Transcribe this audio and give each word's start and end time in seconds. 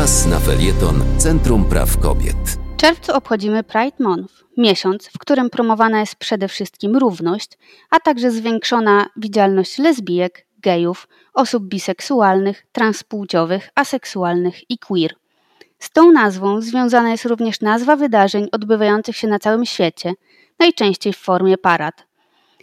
Czas 0.00 0.26
na 0.26 0.38
felieton 0.38 1.18
Centrum 1.18 1.64
Praw 1.64 1.98
Kobiet. 1.98 2.36
W 2.72 2.76
czerwcu 2.76 3.12
obchodzimy 3.12 3.62
Pride 3.62 3.96
Month, 3.98 4.34
miesiąc, 4.56 5.08
w 5.08 5.18
którym 5.18 5.50
promowana 5.50 6.00
jest 6.00 6.16
przede 6.16 6.48
wszystkim 6.48 6.96
równość, 6.96 7.58
a 7.90 8.00
także 8.00 8.30
zwiększona 8.30 9.06
widzialność 9.16 9.78
lesbijek, 9.78 10.46
gejów, 10.58 11.08
osób 11.34 11.64
biseksualnych, 11.64 12.66
transpłciowych, 12.72 13.70
aseksualnych 13.74 14.70
i 14.70 14.78
queer. 14.78 15.14
Z 15.78 15.90
tą 15.90 16.12
nazwą 16.12 16.60
związana 16.60 17.10
jest 17.10 17.24
również 17.24 17.60
nazwa 17.60 17.96
wydarzeń 17.96 18.48
odbywających 18.52 19.16
się 19.16 19.28
na 19.28 19.38
całym 19.38 19.66
świecie, 19.66 20.12
najczęściej 20.58 21.12
w 21.12 21.18
formie 21.18 21.58
parad. 21.58 22.09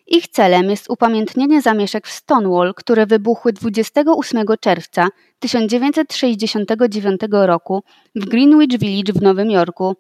Ich 0.08 0.28
celem 0.28 0.70
jest 0.70 0.90
upamiętnienie 0.90 1.62
zamieszek 1.62 2.08
w 2.08 2.12
Stonewall, 2.12 2.74
które 2.74 3.06
wybuchły 3.06 3.54
28 3.54 4.46
czerwca 4.60 5.08
1969 5.40 7.22
roku 7.32 7.84
w 8.16 8.26
Greenwich 8.26 8.80
Village 8.80 9.14
w 9.14 9.22
Nowym 9.22 9.52
Jorku, 9.52 9.96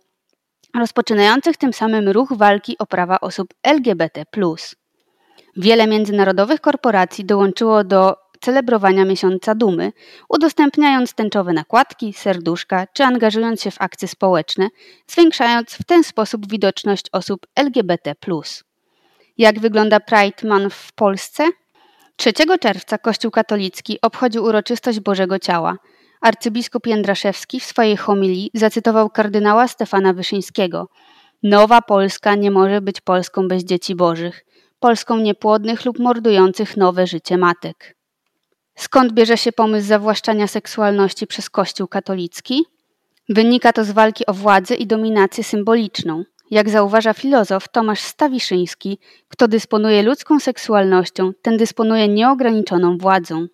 rozpoczynających 0.76 1.58
tym 1.58 1.74
samym 1.74 2.10
ruch 2.10 2.34
walki 2.34 2.78
o 2.78 2.86
prawa 2.86 3.20
osób 3.20 3.54
LGBT. 3.64 4.24
Wiele 5.58 5.88
międzynarodowych 5.88 6.62
korporacji 6.62 7.26
dołączyło 7.26 7.84
do 7.84 8.16
celebrowania 8.42 9.06
miesiąca 9.06 9.56
dumy, 9.56 9.92
udostępniając 10.30 11.14
tęczowe 11.14 11.54
nakładki, 11.54 12.14
serduszka 12.14 12.88
czy 12.94 13.04
angażując 13.04 13.62
się 13.62 13.72
w 13.72 13.82
akcje 13.82 14.08
społeczne, 14.08 14.68
zwiększając 15.08 15.74
w 15.74 15.84
ten 15.84 16.04
sposób 16.04 16.52
widoczność 16.52 17.06
osób 17.12 17.48
LGBT. 17.56 18.16
Jak 19.38 19.60
wygląda 19.60 20.00
Pride 20.00 20.48
Month 20.48 20.76
w 20.76 20.94
Polsce? 20.94 21.50
3 22.16 22.34
czerwca 22.62 22.98
Kościół 22.98 23.32
katolicki 23.32 24.02
obchodził 24.02 24.44
uroczystość 24.44 25.00
Bożego 25.00 25.40
Ciała. 25.40 25.78
Arcybiskup 26.22 26.88
Jędraszewski 26.88 27.60
w 27.60 27.64
swojej 27.64 27.98
homilii 27.98 28.52
zacytował 28.54 29.10
kardynała 29.10 29.68
Stefana 29.68 30.14
Wyszyńskiego. 30.14 30.90
Nowa 31.44 31.82
Polska 31.82 32.36
nie 32.36 32.52
może 32.52 32.82
być 32.82 33.02
Polską 33.02 33.48
bez 33.48 33.64
dzieci 33.64 33.96
bożych, 33.96 34.46
Polską 34.80 35.18
niepłodnych 35.18 35.86
lub 35.86 36.00
mordujących 36.00 36.78
nowe 36.78 37.08
życie 37.08 37.38
matek. 37.38 37.98
Skąd 38.76 39.14
bierze 39.14 39.38
się 39.38 39.52
pomysł 39.52 39.88
zawłaszczania 39.88 40.48
seksualności 40.48 41.28
przez 41.28 41.50
Kościół 41.50 41.88
katolicki? 41.88 42.66
Wynika 43.30 43.74
to 43.74 43.84
z 43.84 43.92
walki 43.92 44.26
o 44.26 44.34
władzę 44.34 44.76
i 44.76 44.88
dominację 44.88 45.44
symboliczną. 45.44 46.24
Jak 46.52 46.70
zauważa 46.70 47.14
filozof 47.14 47.68
Tomasz 47.70 48.00
Stawiszyński, 48.00 49.00
kto 49.28 49.48
dysponuje 49.48 50.04
ludzką 50.04 50.40
seksualnością, 50.40 51.32
ten 51.42 51.58
dysponuje 51.58 52.08
nieograniczoną 52.08 52.98
władzą. 52.98 53.48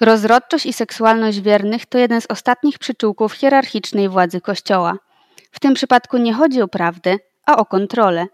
Rozrodczość 0.00 0.66
i 0.66 0.72
seksualność 0.72 1.40
wiernych 1.40 1.86
to 1.86 1.98
jeden 1.98 2.20
z 2.20 2.26
ostatnich 2.26 2.78
przyczółków 2.78 3.32
hierarchicznej 3.32 4.08
władzy 4.08 4.40
Kościoła. 4.40 4.98
W 5.50 5.60
tym 5.60 5.74
przypadku 5.74 6.18
nie 6.18 6.34
chodzi 6.34 6.62
o 6.62 6.68
prawdę, 6.68 7.16
a 7.46 7.56
o 7.56 7.66
kontrolę. 7.66 8.26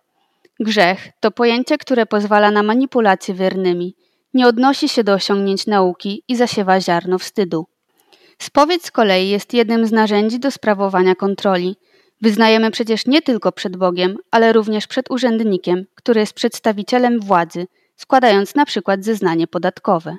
Grzech 0.61 1.09
to 1.21 1.31
pojęcie, 1.31 1.79
które 1.79 2.07
pozwala 2.07 2.51
na 2.51 2.63
manipulację 2.63 3.35
wiernymi, 3.35 3.95
nie 4.35 4.47
odnosi 4.47 4.89
się 4.89 5.05
do 5.05 5.13
osiągnięć 5.13 5.67
nauki 5.67 6.23
i 6.29 6.37
zasiewa 6.37 6.81
ziarno 6.81 7.19
wstydu. 7.19 7.67
Spowiedź 8.39 8.85
z 8.85 8.91
kolei 8.91 9.29
jest 9.29 9.55
jednym 9.55 9.87
z 9.87 9.93
narzędzi 9.93 10.39
do 10.39 10.51
sprawowania 10.51 11.15
kontroli– 11.15 11.77
Wyznajemy 12.21 12.71
przecież 12.71 13.07
nie 13.07 13.23
tylko 13.23 13.53
przed 13.53 13.77
Bogiem, 13.77 14.17
ale 14.31 14.53
również 14.53 14.87
przed 14.87 15.11
urzędnikiem, 15.11 15.85
który 15.95 16.21
jest 16.21 16.33
przedstawicielem 16.33 17.21
władzy, 17.21 17.67
składając 17.97 18.55
na 18.55 18.65
przykład 18.65 19.05
zeznanie 19.05 19.47
podatkowe. 19.47 20.17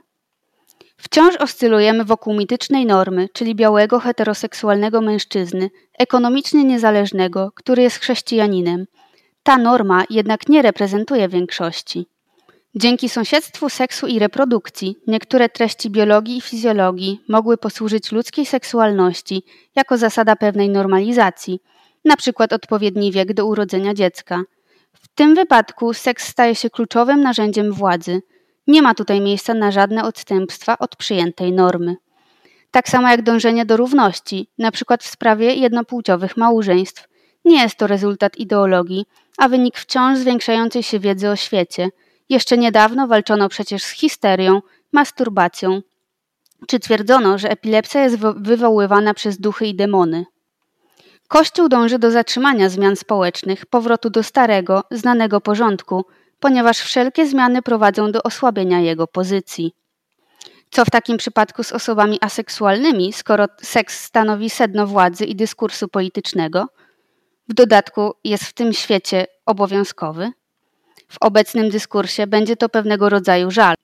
Wciąż 0.98 1.36
oscylujemy 1.36 2.06
wokół 2.06 2.34
mitycznej 2.34 2.86
normy, 2.86 3.30
czyli 3.34 3.56
białego 3.56 4.00
heteroseksualnego 4.00 5.02
mężczyzny, 5.02 5.70
ekonomicznie 5.98 6.64
niezależnego, 6.64 7.52
który 7.56 7.82
jest 7.82 7.98
chrześcijaninem. 7.98 8.86
Ta 9.44 9.58
norma 9.58 10.04
jednak 10.10 10.50
nie 10.50 10.62
reprezentuje 10.62 11.28
większości. 11.28 12.06
Dzięki 12.76 13.10
sąsiedztwu 13.10 13.70
seksu 13.70 14.08
i 14.08 14.20
reprodukcji 14.20 14.96
niektóre 15.08 15.50
treści 15.50 15.90
biologii 15.90 16.38
i 16.38 16.42
fizjologii 16.42 17.22
mogły 17.30 17.58
posłużyć 17.58 18.12
ludzkiej 18.12 18.46
seksualności 18.46 19.44
jako 19.76 19.98
zasada 19.98 20.36
pewnej 20.36 20.70
normalizacji, 20.70 21.60
przykład 22.16 22.54
odpowiedni 22.54 23.12
wiek 23.12 23.34
do 23.34 23.46
urodzenia 23.46 23.94
dziecka. 23.94 24.44
W 24.94 25.08
tym 25.16 25.36
wypadku 25.36 25.94
seks 25.94 26.28
staje 26.28 26.56
się 26.56 26.70
kluczowym 26.70 27.22
narzędziem 27.22 27.74
władzy. 27.74 28.22
Nie 28.68 28.82
ma 28.82 28.94
tutaj 28.94 29.22
miejsca 29.22 29.54
na 29.54 29.72
żadne 29.72 30.04
odstępstwa 30.04 30.78
od 30.78 30.96
przyjętej 30.96 31.54
normy. 31.54 31.96
Tak 32.72 32.90
samo 32.90 33.10
jak 33.10 33.22
dążenie 33.22 33.66
do 33.66 33.78
równości, 33.78 34.50
przykład 34.72 35.04
w 35.04 35.08
sprawie 35.08 35.54
jednopłciowych 35.54 36.38
małżeństw. 36.38 37.08
Nie 37.46 37.62
jest 37.62 37.76
to 37.76 37.88
rezultat 37.88 38.38
ideologii, 38.38 39.06
a 39.38 39.50
wynik 39.50 39.78
wciąż 39.78 40.18
zwiększającej 40.18 40.84
się 40.84 41.00
wiedzy 41.00 41.30
o 41.30 41.36
świecie. 41.36 41.90
Jeszcze 42.30 42.58
niedawno 42.58 43.08
walczono 43.08 43.50
przecież 43.50 43.84
z 43.84 43.92
histerią, 43.92 44.62
masturbacją, 44.94 45.82
czy 46.68 46.80
twierdzono, 46.80 47.38
że 47.38 47.50
epilepsja 47.50 48.04
jest 48.04 48.18
wywoływana 48.36 49.14
przez 49.14 49.40
duchy 49.40 49.66
i 49.66 49.76
demony. 49.76 50.26
Kościół 51.30 51.70
dąży 51.70 52.00
do 52.00 52.12
zatrzymania 52.12 52.70
zmian 52.70 52.96
społecznych, 52.96 53.66
powrotu 53.66 54.10
do 54.10 54.24
starego, 54.24 54.84
znanego 54.92 55.42
porządku, 55.42 56.06
ponieważ 56.40 56.80
wszelkie 56.80 57.26
zmiany 57.28 57.62
prowadzą 57.62 58.12
do 58.12 58.24
osłabienia 58.24 58.80
jego 58.80 59.08
pozycji. 59.08 59.74
Co 60.72 60.86
w 60.86 60.90
takim 60.90 61.18
przypadku 61.18 61.64
z 61.64 61.72
osobami 61.72 62.18
aseksualnymi, 62.22 63.14
skoro 63.14 63.46
seks 63.62 64.04
stanowi 64.04 64.50
sedno 64.50 64.88
władzy 64.88 65.26
i 65.26 65.36
dyskursu 65.36 65.88
politycznego? 65.88 66.68
W 67.50 67.54
dodatku 67.54 68.14
jest 68.24 68.44
w 68.44 68.54
tym 68.54 68.74
świecie 68.74 69.28
obowiązkowy. 69.46 70.32
W 71.08 71.18
obecnym 71.20 71.70
dyskursie 71.70 72.28
będzie 72.28 72.56
to 72.56 72.70
pewnego 72.70 73.10
rodzaju 73.10 73.52
żal, 73.52 73.76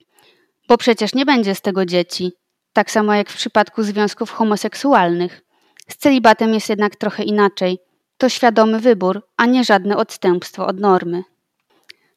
bo 0.68 0.78
przecież 0.78 1.14
nie 1.14 1.26
będzie 1.26 1.54
z 1.54 1.60
tego 1.60 1.86
dzieci, 1.86 2.32
tak 2.72 2.90
samo 2.90 3.14
jak 3.14 3.30
w 3.30 3.36
przypadku 3.36 3.82
związków 3.82 4.30
homoseksualnych. 4.30 5.45
Z 5.90 5.96
celibatem 5.96 6.54
jest 6.54 6.68
jednak 6.68 6.96
trochę 6.96 7.22
inaczej. 7.22 7.78
To 8.18 8.28
świadomy 8.28 8.80
wybór, 8.80 9.22
a 9.36 9.46
nie 9.46 9.64
żadne 9.64 9.96
odstępstwo 9.96 10.66
od 10.66 10.80
normy. 10.80 11.22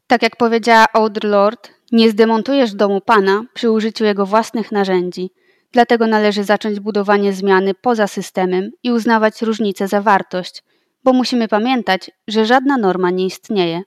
Tak 0.08 0.24
jak 0.24 0.36
powiedziała 0.36 0.86
Audre 0.94 1.30
Lorde, 1.30 1.70
nie 1.92 2.10
zdemontujesz 2.10 2.74
domu 2.74 3.02
Pana 3.02 3.44
przy 3.54 3.72
użyciu 3.72 4.06
jego 4.06 4.26
własnych 4.26 4.72
narzędzi. 4.72 5.32
Dlatego 5.72 6.08
należy 6.08 6.44
zacząć 6.44 6.80
budowanie 6.80 7.34
zmiany 7.34 7.74
poza 7.74 8.08
systemem 8.08 8.72
i 8.84 8.92
uznawać 8.92 9.42
różnice 9.42 9.88
za 9.88 10.02
wartość, 10.02 10.64
bo 11.04 11.14
musimy 11.14 11.48
pamiętać, 11.48 12.12
że 12.28 12.46
żadna 12.46 12.78
norma 12.78 13.12
nie 13.12 13.26
istnieje. 13.26 13.82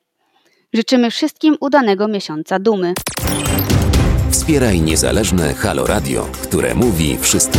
Życzymy 0.72 1.10
wszystkim 1.10 1.56
udanego 1.60 2.08
miesiąca 2.08 2.58
dumy. 2.58 2.94
Wspieraj 4.30 4.80
niezależne 4.80 5.54
Halo 5.54 5.86
Radio, 5.86 6.26
które 6.42 6.74
mówi 6.74 7.18
wszystko 7.18 7.58